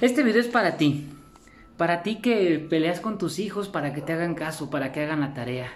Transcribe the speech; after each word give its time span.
Este 0.00 0.22
video 0.22 0.40
es 0.40 0.48
para 0.48 0.78
ti. 0.78 1.04
Para 1.76 2.02
ti 2.02 2.22
que 2.22 2.58
peleas 2.70 3.00
con 3.00 3.18
tus 3.18 3.38
hijos 3.38 3.68
para 3.68 3.92
que 3.92 4.00
te 4.00 4.14
hagan 4.14 4.34
caso, 4.34 4.70
para 4.70 4.92
que 4.92 5.02
hagan 5.02 5.20
la 5.20 5.34
tarea. 5.34 5.70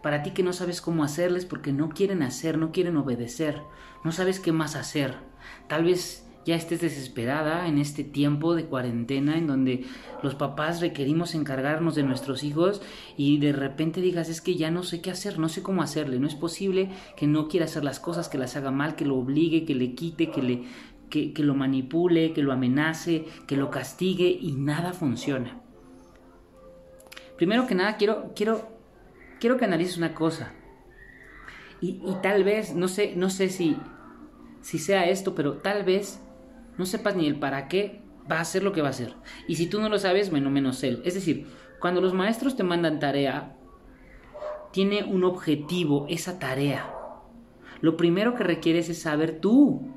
Para 0.00 0.22
ti 0.22 0.30
que 0.30 0.44
no 0.44 0.52
sabes 0.52 0.80
cómo 0.80 1.02
hacerles 1.02 1.44
porque 1.44 1.72
no 1.72 1.88
quieren 1.88 2.22
hacer, 2.22 2.56
no 2.56 2.70
quieren 2.70 2.96
obedecer. 2.96 3.62
No 4.04 4.12
sabes 4.12 4.38
qué 4.38 4.52
más 4.52 4.76
hacer. 4.76 5.16
Tal 5.66 5.82
vez 5.82 6.24
ya 6.46 6.54
estés 6.54 6.82
desesperada 6.82 7.66
en 7.66 7.78
este 7.78 8.04
tiempo 8.04 8.54
de 8.54 8.66
cuarentena 8.66 9.38
en 9.38 9.46
donde 9.48 9.84
los 10.22 10.34
papás 10.34 10.80
requerimos 10.80 11.34
encargarnos 11.34 11.94
de 11.94 12.02
nuestros 12.02 12.44
hijos 12.44 12.82
y 13.16 13.38
de 13.38 13.52
repente 13.52 14.00
digas 14.00 14.28
es 14.28 14.40
que 14.40 14.54
ya 14.54 14.70
no 14.70 14.82
sé 14.82 15.00
qué 15.00 15.10
hacer, 15.10 15.38
no 15.38 15.48
sé 15.48 15.62
cómo 15.62 15.82
hacerle, 15.82 16.20
no 16.20 16.26
es 16.26 16.34
posible 16.34 16.90
que 17.16 17.26
no 17.26 17.48
quiera 17.48 17.64
hacer 17.64 17.82
las 17.82 17.98
cosas, 17.98 18.28
que 18.28 18.38
las 18.38 18.56
haga 18.56 18.70
mal, 18.70 18.94
que 18.94 19.06
lo 19.06 19.16
obligue, 19.16 19.64
que 19.64 19.74
le 19.74 19.94
quite, 19.94 20.30
que 20.30 20.42
le 20.42 20.62
que, 21.10 21.32
lo 21.38 21.54
manipule, 21.54 22.32
que 22.32 22.42
lo 22.42 22.52
amenace, 22.52 23.26
que 23.46 23.56
lo 23.56 23.70
castigue 23.70 24.28
y 24.28 24.52
nada 24.52 24.92
funciona. 24.92 25.60
Primero 27.36 27.66
que 27.66 27.74
nada 27.74 27.96
quiero, 27.96 28.32
quiero, 28.34 28.68
quiero 29.40 29.56
que 29.56 29.64
analices 29.64 29.96
una 29.96 30.14
cosa. 30.14 30.52
Y, 31.80 32.00
tal 32.22 32.44
vez, 32.44 32.74
no 32.74 32.88
sé, 32.88 33.14
no 33.14 33.28
sé 33.28 33.48
si, 33.48 33.76
si 34.62 34.78
sea 34.78 35.08
esto, 35.08 35.34
pero 35.34 35.58
tal 35.58 35.84
vez 35.84 36.20
no 36.78 36.86
sepas 36.86 37.14
ni 37.14 37.26
el 37.26 37.38
para 37.38 37.68
qué 37.68 38.00
va 38.30 38.40
a 38.40 38.44
ser 38.44 38.62
lo 38.62 38.72
que 38.72 38.80
va 38.80 38.88
a 38.88 38.90
hacer. 38.90 39.14
Y 39.46 39.56
si 39.56 39.66
tú 39.66 39.80
no 39.80 39.88
lo 39.88 39.98
sabes, 39.98 40.32
menos 40.32 40.52
menos 40.52 40.82
él. 40.82 41.02
Es 41.04 41.14
decir, 41.14 41.46
cuando 41.80 42.00
los 42.00 42.14
maestros 42.14 42.56
te 42.56 42.62
mandan 42.62 42.98
tarea, 42.98 43.56
tiene 44.72 45.04
un 45.04 45.24
objetivo 45.24 46.06
esa 46.08 46.38
tarea. 46.38 46.92
Lo 47.80 47.96
primero 47.96 48.34
que 48.34 48.44
requieres 48.44 48.88
es 48.88 49.02
saber 49.02 49.40
tú 49.40 49.94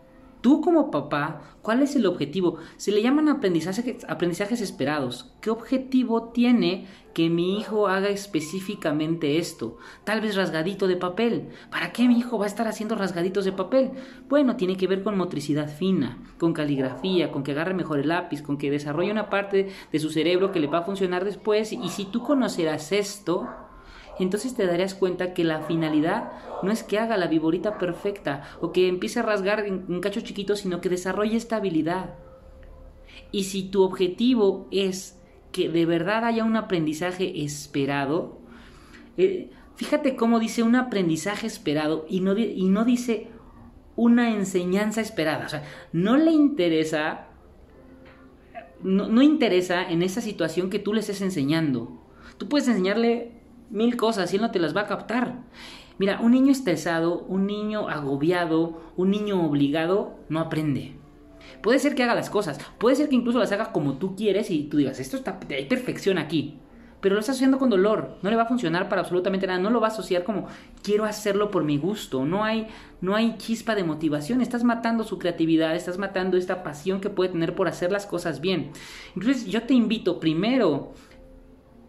Tú 0.48 0.62
como 0.62 0.92
papá, 0.92 1.42
¿cuál 1.62 1.82
es 1.82 1.98
el 1.98 2.06
objetivo? 2.06 2.56
Se 2.78 2.94
le 2.94 3.02
llaman 3.02 3.28
aprendizajes, 3.28 4.62
esperados. 4.62 5.30
¿Qué 5.42 5.50
objetivo 5.50 6.30
tiene 6.30 6.88
que 7.14 7.30
mi 7.30 7.60
hijo 7.60 7.90
haga 7.90 8.08
específicamente 8.08 9.40
esto? 9.40 9.76
Tal 10.06 10.22
vez 10.22 10.38
rasgadito 10.38 10.88
de 10.88 10.96
papel. 10.96 11.50
¿Para 11.70 11.92
qué 11.92 12.08
mi 12.08 12.18
hijo 12.18 12.38
va 12.38 12.46
a 12.46 12.48
estar 12.48 12.66
haciendo 12.66 12.96
rasgaditos 12.96 13.44
de 13.44 13.52
papel? 13.52 13.92
Bueno, 14.30 14.56
tiene 14.56 14.78
que 14.78 14.88
ver 14.88 15.04
con 15.04 15.18
motricidad 15.18 15.68
fina, 15.68 16.18
con 16.38 16.54
caligrafía, 16.54 17.30
con 17.30 17.44
que 17.44 17.52
agarre 17.52 17.74
mejor 17.74 18.00
el 18.00 18.08
lápiz, 18.08 18.42
con 18.42 18.58
que 18.58 18.72
desarrolle 18.72 19.12
una 19.12 19.30
parte 19.30 19.68
de 19.92 20.00
su 20.00 20.12
cerebro 20.12 20.54
que 20.54 20.62
le 20.62 20.68
va 20.68 20.78
a 20.78 20.86
funcionar 20.86 21.26
después. 21.26 21.74
Y 21.74 21.90
si 21.90 22.06
tú 22.06 22.24
conocerás 22.24 22.94
esto, 22.94 23.50
entonces 24.24 24.56
te 24.56 24.66
darías 24.66 24.96
cuenta 24.96 25.34
que 25.34 25.44
la 25.44 25.62
finalidad 25.62 26.32
no 26.64 26.72
es 26.72 26.84
que 26.84 27.00
haga 27.00 27.18
la 27.18 27.28
viborita 27.28 27.78
perfecta 27.78 28.44
o 28.62 28.72
que 28.72 28.88
empiece 28.88 29.20
a 29.20 29.24
rasgar 29.24 29.66
un 29.70 30.02
cacho 30.02 30.22
chiquito, 30.22 30.56
sino 30.56 30.82
que 30.82 30.90
desarrolle 30.90 31.38
esta 31.38 31.58
habilidad. 31.58 32.16
Y 33.32 33.44
si 33.44 33.64
tu 33.64 33.84
objetivo 33.84 34.68
es 34.72 35.20
que 35.52 35.70
de 35.70 35.86
verdad 35.86 36.26
haya 36.26 36.44
un 36.44 36.56
aprendizaje 36.56 37.44
esperado, 37.44 38.40
eh, 39.18 39.52
fíjate 39.76 40.16
cómo 40.16 40.40
dice 40.40 40.64
un 40.64 40.76
aprendizaje 40.76 41.48
esperado 41.48 42.06
y 42.10 42.22
no, 42.22 42.38
y 42.38 42.68
no 42.70 42.86
dice 42.86 43.28
una 43.96 44.32
enseñanza 44.34 45.02
esperada. 45.02 45.46
O 45.46 45.50
sea, 45.50 45.64
no 45.92 46.18
le 46.18 46.32
interesa, 46.32 47.28
no, 48.82 49.08
no 49.08 49.22
interesa 49.22 49.90
en 49.90 50.04
esa 50.04 50.22
situación 50.22 50.70
que 50.70 50.80
tú 50.80 50.94
le 50.94 51.02
estés 51.02 51.22
enseñando. 51.22 52.02
Tú 52.38 52.48
puedes 52.48 52.68
enseñarle 52.68 53.37
mil 53.70 53.98
cosas 53.98 54.32
y 54.32 54.38
él 54.38 54.42
no 54.42 54.52
te 54.52 54.60
las 54.60 54.76
va 54.76 54.82
a 54.82 54.88
captar. 54.88 55.36
Mira, 56.00 56.20
un 56.22 56.32
niño 56.32 56.52
estresado, 56.52 57.26
un 57.28 57.48
niño 57.48 57.90
agobiado, 57.90 58.82
un 58.96 59.10
niño 59.10 59.44
obligado, 59.44 60.16
no 60.30 60.40
aprende. 60.40 60.94
Puede 61.64 61.80
ser 61.80 61.96
que 61.96 62.04
haga 62.04 62.14
las 62.14 62.30
cosas, 62.30 62.60
puede 62.78 62.96
ser 62.96 63.10
que 63.10 63.16
incluso 63.16 63.40
las 63.40 63.52
haga 63.52 63.72
como 63.72 63.98
tú 63.98 64.16
quieres 64.16 64.52
y 64.52 64.64
tú 64.66 64.78
digas, 64.78 65.00
esto 65.00 65.18
está, 65.18 65.40
hay 65.50 65.66
perfección 65.66 66.18
aquí. 66.18 66.60
Pero 67.00 67.14
lo 67.14 67.22
estás 67.22 67.36
haciendo 67.36 67.60
con 67.60 67.70
dolor, 67.70 68.18
no 68.24 68.30
le 68.30 68.36
va 68.36 68.44
a 68.44 68.48
funcionar 68.48 68.90
para 68.90 69.02
absolutamente 69.02 69.46
nada, 69.46 69.60
no 69.60 69.70
lo 69.70 69.80
va 69.80 69.88
a 69.88 69.92
asociar 69.92 70.24
como 70.24 70.48
quiero 70.82 71.06
hacerlo 71.06 71.52
por 71.52 71.64
mi 71.64 71.78
gusto, 71.78 72.26
no 72.26 72.44
hay, 72.44 72.68
no 73.02 73.16
hay 73.16 73.38
chispa 73.38 73.76
de 73.76 73.84
motivación, 73.84 74.42
estás 74.42 74.64
matando 74.64 75.04
su 75.04 75.20
creatividad, 75.20 75.76
estás 75.76 76.00
matando 76.00 76.38
esta 76.38 76.64
pasión 76.64 77.00
que 77.00 77.12
puede 77.12 77.32
tener 77.32 77.54
por 77.54 77.68
hacer 77.68 77.92
las 77.92 78.08
cosas 78.08 78.42
bien. 78.42 78.72
Entonces 79.16 79.46
yo 79.46 79.64
te 79.64 79.76
invito 79.76 80.20
primero 80.20 80.94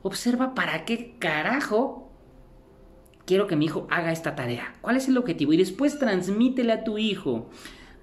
observa 0.03 0.55
para 0.55 0.85
qué 0.85 1.17
carajo 1.19 2.11
quiero 3.27 3.47
que 3.47 3.57
mi 3.57 3.67
hijo 3.67 3.87
haga 3.91 4.13
esta 4.13 4.35
tarea. 4.35 4.75
¿Cuál 4.81 4.97
es 4.97 5.09
el 5.09 5.19
objetivo? 5.19 5.53
Y 5.53 5.59
después 5.59 5.99
transmítele 5.99 6.73
a 6.73 6.85
tu 6.85 6.99
hijo. 6.99 7.51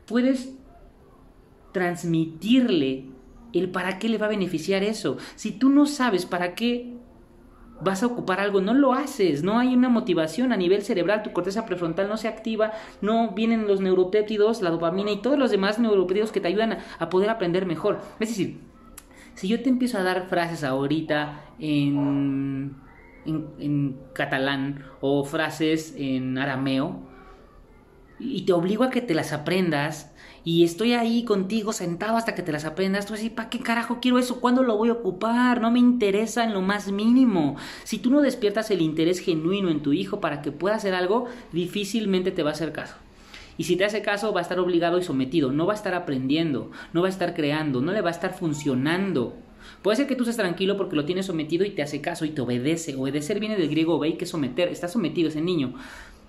Puedes 0.05 0.53
transmitirle 1.71 3.05
el 3.51 3.71
para 3.71 3.97
qué 3.99 4.07
le 4.07 4.17
va 4.17 4.27
a 4.27 4.29
beneficiar 4.29 4.83
eso. 4.83 5.17
Si 5.35 5.51
tú 5.51 5.69
no 5.69 5.87
sabes 5.87 6.25
para 6.25 6.53
qué 6.53 6.93
vas 7.81 8.03
a 8.03 8.05
ocupar 8.05 8.39
algo, 8.39 8.61
no 8.61 8.73
lo 8.73 8.93
haces, 8.93 9.43
no 9.43 9.59
hay 9.59 9.73
una 9.73 9.89
motivación 9.89 10.53
a 10.53 10.57
nivel 10.57 10.83
cerebral, 10.83 11.23
tu 11.23 11.33
corteza 11.33 11.65
prefrontal 11.65 12.07
no 12.07 12.17
se 12.17 12.27
activa, 12.27 12.71
no 13.01 13.31
vienen 13.31 13.67
los 13.67 13.81
neuropéptidos, 13.81 14.61
la 14.61 14.69
dopamina 14.69 15.11
y 15.11 15.21
todos 15.21 15.37
los 15.37 15.51
demás 15.51 15.79
neuropéptidos 15.79 16.31
que 16.31 16.39
te 16.39 16.47
ayudan 16.47 16.73
a, 16.73 16.85
a 16.99 17.09
poder 17.09 17.29
aprender 17.29 17.65
mejor. 17.65 17.99
Es 18.19 18.29
decir, 18.29 18.59
si 19.35 19.47
yo 19.47 19.61
te 19.61 19.69
empiezo 19.69 19.97
a 19.97 20.03
dar 20.03 20.27
frases 20.27 20.63
ahorita 20.63 21.41
en, 21.59 22.75
en, 23.25 23.97
catalán 24.13 24.83
o 25.01 25.23
frases 25.23 25.93
en 25.97 26.37
arameo 26.37 26.99
y 28.17 28.45
te 28.45 28.53
obligo 28.53 28.83
a 28.83 28.89
que 28.89 29.01
te 29.01 29.13
las 29.13 29.33
aprendas 29.33 30.13
y 30.45 30.63
estoy 30.63 30.93
ahí 30.93 31.25
contigo 31.25 31.73
sentado 31.73 32.17
hasta 32.17 32.35
que 32.35 32.43
te 32.43 32.51
las 32.51 32.65
aprendas, 32.65 33.07
tú 33.07 33.15
así, 33.15 33.29
¿para 33.29 33.49
qué 33.49 33.59
carajo 33.59 33.99
quiero 33.99 34.19
eso? 34.19 34.39
¿Cuándo 34.39 34.63
lo 34.63 34.77
voy 34.77 34.89
a 34.89 34.93
ocupar? 34.93 35.59
No 35.59 35.71
me 35.71 35.79
interesa 35.79 36.43
en 36.43 36.53
lo 36.53 36.61
más 36.61 36.91
mínimo. 36.91 37.57
Si 37.83 37.97
tú 37.97 38.11
no 38.11 38.21
despiertas 38.21 38.69
el 38.71 38.81
interés 38.81 39.19
genuino 39.19 39.69
en 39.69 39.81
tu 39.81 39.91
hijo 39.91 40.21
para 40.21 40.41
que 40.41 40.51
pueda 40.51 40.75
hacer 40.75 40.93
algo, 40.93 41.25
difícilmente 41.51 42.31
te 42.31 42.43
va 42.43 42.51
a 42.51 42.53
hacer 42.53 42.71
caso. 42.71 42.95
Y 43.57 43.63
si 43.63 43.75
te 43.75 43.85
hace 43.85 44.01
caso, 44.01 44.33
va 44.33 44.41
a 44.41 44.43
estar 44.43 44.59
obligado 44.59 44.97
y 44.97 45.03
sometido, 45.03 45.51
no 45.51 45.65
va 45.65 45.73
a 45.73 45.75
estar 45.75 45.93
aprendiendo, 45.93 46.71
no 46.93 47.01
va 47.01 47.07
a 47.07 47.11
estar 47.11 47.33
creando, 47.33 47.81
no 47.81 47.91
le 47.91 48.01
va 48.01 48.09
a 48.09 48.11
estar 48.11 48.33
funcionando. 48.33 49.37
Puede 49.81 49.97
ser 49.97 50.07
que 50.07 50.15
tú 50.15 50.23
estés 50.23 50.37
tranquilo 50.37 50.77
porque 50.77 50.95
lo 50.95 51.05
tienes 51.05 51.25
sometido 51.25 51.65
y 51.65 51.71
te 51.71 51.81
hace 51.81 52.01
caso 52.01 52.25
y 52.25 52.29
te 52.29 52.41
obedece. 52.41 52.95
Obedecer 52.95 53.39
viene 53.39 53.57
del 53.57 53.69
griego 53.69 53.95
obey, 53.95 54.17
que 54.17 54.25
someter. 54.25 54.69
Está 54.69 54.87
sometido 54.87 55.29
ese 55.29 55.41
niño. 55.41 55.73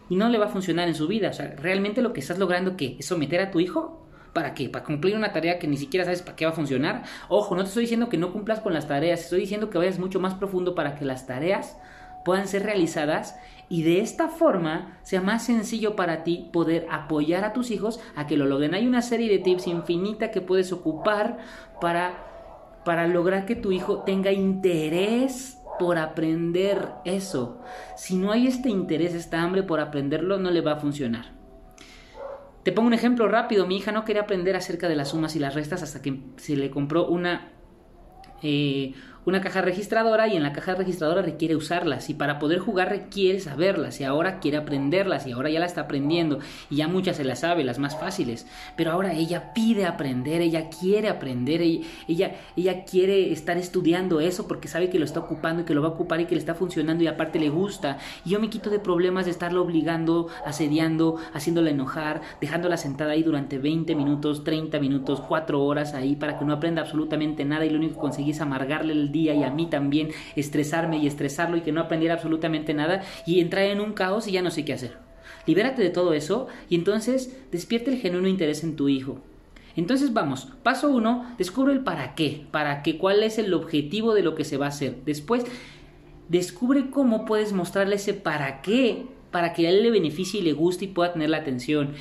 Y 0.09 0.16
no 0.16 0.28
le 0.28 0.38
va 0.38 0.47
a 0.47 0.48
funcionar 0.48 0.88
en 0.88 0.94
su 0.94 1.09
vida. 1.09 1.31
O 1.31 1.32
sea, 1.32 1.54
realmente 1.56 2.03
lo 2.03 2.12
que 2.12 2.20
estás 2.20 2.38
logrando, 2.38 2.76
¿qué? 2.76 2.97
¿Es 2.98 3.06
someter 3.06 3.41
a 3.41 3.50
tu 3.50 3.60
hijo? 3.60 4.06
¿Para 4.32 4.54
qué? 4.54 4.69
¿Para 4.69 4.84
cumplir 4.84 5.16
una 5.16 5.32
tarea 5.32 5.59
que 5.59 5.66
ni 5.66 5.78
siquiera 5.78 6.04
sabes 6.04 6.20
para 6.20 6.36
qué 6.36 6.44
va 6.44 6.53
a 6.53 6.54
funcionar? 6.54 7.04
Ojo, 7.28 7.56
no 7.56 7.62
te 7.62 7.69
estoy 7.69 7.82
diciendo 7.82 8.10
que 8.10 8.19
no 8.19 8.32
cumplas 8.32 8.60
con 8.60 8.75
las 8.75 8.86
tareas, 8.86 9.22
estoy 9.22 9.41
diciendo 9.41 9.70
que 9.70 9.78
vayas 9.78 9.98
mucho 9.98 10.20
más 10.20 10.34
profundo 10.34 10.75
para 10.75 10.94
que 10.94 11.06
las 11.06 11.26
tareas 11.26 11.78
puedan 12.26 12.48
ser 12.48 12.64
realizadas 12.64 13.38
y 13.69 13.84
de 13.84 14.00
esta 14.00 14.26
forma 14.26 14.98
sea 15.03 15.20
más 15.20 15.44
sencillo 15.44 15.94
para 15.94 16.25
ti 16.25 16.50
poder 16.53 16.88
apoyar 16.91 17.44
a 17.44 17.53
tus 17.53 17.70
hijos 17.70 18.00
a 18.16 18.26
que 18.26 18.37
lo 18.37 18.47
logren. 18.47 18.75
Hay 18.75 18.88
una 18.88 19.00
serie 19.00 19.31
de 19.31 19.38
tips 19.38 19.69
infinita 19.69 20.32
que 20.32 20.41
puedes 20.41 20.72
ocupar 20.72 21.38
para, 21.81 22.82
para 22.84 23.06
lograr 23.06 23.47
que 23.47 23.54
tu 23.54 23.70
hijo 23.70 24.00
tenga 24.00 24.32
interés 24.32 25.59
por 25.78 25.98
aprender 25.98 26.88
eso. 27.04 27.62
Si 27.97 28.16
no 28.16 28.32
hay 28.32 28.48
este 28.48 28.70
interés, 28.70 29.15
esta 29.15 29.41
hambre 29.41 29.62
por 29.62 29.78
aprenderlo, 29.78 30.36
no 30.36 30.50
le 30.50 30.62
va 30.62 30.72
a 30.72 30.81
funcionar. 30.81 31.26
Te 32.65 32.72
pongo 32.72 32.88
un 32.88 32.94
ejemplo 32.94 33.28
rápido. 33.28 33.69
Mi 33.69 33.76
hija 33.76 33.92
no 33.92 34.04
quería 34.04 34.22
aprender 34.22 34.56
acerca 34.56 34.88
de 34.88 34.97
las 34.97 35.10
sumas 35.10 35.36
y 35.36 35.38
las 35.38 35.54
restas 35.54 35.84
hasta 35.84 36.03
que 36.03 36.25
se 36.38 36.56
le 36.56 36.70
compró 36.70 37.06
una, 37.06 37.53
eh, 38.42 38.94
una 39.26 39.41
caja 39.41 39.60
registradora 39.60 40.28
y 40.28 40.37
en 40.37 40.44
la 40.44 40.53
caja 40.53 40.76
registradora 40.76 41.20
requiere 41.20 41.56
usarlas. 41.56 42.09
Y 42.09 42.14
para 42.14 42.38
poder 42.38 42.60
jugar 42.60 42.88
requiere 42.88 43.41
saberlas 43.41 44.00
y 44.00 44.04
ahora 44.04 44.38
quiere 44.38 44.56
aprenderlas 44.56 45.26
y 45.26 45.32
ahora 45.32 45.50
ya 45.50 45.60
la 45.60 45.66
está 45.66 45.82
aprendiendo 45.82 46.38
y 46.70 46.76
ya 46.76 46.88
muchas 46.88 47.16
se 47.16 47.25
las 47.25 47.41
sabe, 47.41 47.65
las 47.65 47.81
más 47.81 47.98
fáciles, 47.98 48.47
pero 48.76 48.92
ahora 48.92 49.12
ella 49.12 49.53
pide 49.53 49.84
aprender, 49.84 50.41
ella 50.41 50.70
quiere 50.70 51.09
aprender, 51.09 51.60
ella, 51.60 52.36
ella, 52.56 52.84
quiere 52.84 53.33
estar 53.33 53.56
estudiando 53.56 54.21
eso 54.21 54.47
porque 54.47 54.68
sabe 54.68 54.91
que 54.91 54.98
lo 54.98 55.04
está 55.04 55.21
ocupando 55.21 55.62
y 55.62 55.65
que 55.65 55.74
lo 55.74 55.83
va 55.83 55.89
a 55.89 55.92
ocupar 55.92 56.21
y 56.21 56.27
que 56.27 56.36
le 56.36 56.41
está 56.41 56.54
funcionando 56.54 57.03
y 57.03 57.09
aparte 57.09 57.41
le 57.41 57.48
gusta. 57.48 57.98
Y 58.24 58.30
yo 58.30 58.39
me 58.41 58.48
quito 58.48 58.71
de 58.71 58.78
problemas 58.78 59.24
de 59.24 59.33
estarlo 59.33 59.62
obligando, 59.62 60.28
asediando, 60.45 61.16
haciéndola 61.33 61.71
enojar, 61.71 62.21
dejándola 62.41 62.77
sentada 62.77 63.12
ahí 63.12 63.24
durante 63.24 63.59
20 63.59 63.97
minutos, 63.97 64.45
30 64.45 64.78
minutos, 64.78 65.21
4 65.21 65.65
horas 65.65 65.95
ahí 65.95 66.15
para 66.15 66.39
que 66.39 66.45
no 66.45 66.53
aprenda 66.53 66.83
absolutamente 66.83 67.45
nada 67.45 67.66
y 67.66 67.71
lo 67.71 67.78
único 67.78 67.95
que 67.95 68.00
conseguí 68.00 68.30
es 68.30 68.41
amargarle 68.41 68.92
el 68.92 69.10
y 69.16 69.42
a 69.42 69.51
mí 69.51 69.66
también 69.66 70.10
estresarme 70.36 70.98
y 70.98 71.07
estresarlo 71.07 71.57
y 71.57 71.63
que 71.63 71.72
no 71.72 71.80
aprendiera 71.80 72.15
absolutamente 72.15 72.74
nada 72.74 73.03
y 73.27 73.41
entrar 73.41 73.65
en 73.65 73.80
un 73.80 73.92
caos 73.92 74.28
y 74.28 74.33
ya 74.33 74.42
no 74.42 74.51
sé 74.51 74.65
qué 74.65 74.72
hacer. 74.72 74.98
Libérate 75.47 75.83
de 75.83 75.91
todo 75.91 76.13
eso 76.13 76.48
y 76.68 76.74
entonces 76.74 77.36
despierte 77.51 77.91
el 77.91 77.98
genuino 77.98 78.28
interés 78.28 78.65
en 78.65 78.77
tu 78.77 78.89
hijo. 78.89 79.21
Entonces 79.77 80.13
vamos, 80.13 80.48
paso 80.63 80.89
uno, 80.89 81.34
descubre 81.36 81.72
el 81.72 81.80
para 81.80 82.15
qué, 82.15 82.47
para 82.51 82.83
qué, 82.83 82.97
cuál 82.97 83.22
es 83.22 83.39
el 83.39 83.53
objetivo 83.53 84.15
de 84.15 84.22
lo 84.22 84.34
que 84.34 84.45
se 84.45 84.57
va 84.57 84.66
a 84.66 84.71
hacer. 84.71 84.97
Después, 85.04 85.45
descubre 86.28 86.91
cómo 86.91 87.27
puedes 87.27 87.53
mostrarle 87.53 87.97
ese 87.97 88.15
para 88.15 88.62
qué, 88.62 89.07
para 89.30 89.53
que 89.53 89.66
a 89.66 89.71
él 89.71 89.83
le 89.83 89.91
beneficie 89.91 90.41
y 90.41 90.45
le 90.45 90.54
guste 90.54 90.86
y 90.86 90.89
pueda 90.89 91.12
tener 91.12 91.28
la 91.28 91.39
atención. 91.39 91.92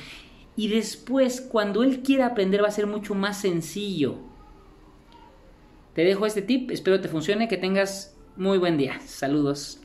Y 0.56 0.68
después, 0.68 1.42
cuando 1.42 1.82
él 1.82 2.02
quiera 2.02 2.26
aprender, 2.26 2.62
va 2.64 2.68
a 2.68 2.72
ser 2.72 2.86
mucho 2.86 3.14
más 3.14 3.38
sencillo 3.42 4.35
Te 5.96 6.04
dejo 6.04 6.26
este 6.26 6.42
tip, 6.42 6.70
espero 6.72 7.00
te 7.00 7.08
funcione, 7.08 7.48
que 7.48 7.56
tengas 7.56 8.14
muy 8.36 8.58
buen 8.58 8.76
día. 8.76 9.00
Saludos. 9.06 9.80